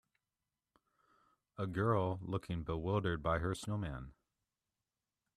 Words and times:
A 1.59 1.67
girl 1.67 2.17
looking 2.23 2.63
bewildered 2.63 3.21
by 3.21 3.37
her 3.37 3.53
snowman. 3.53 4.13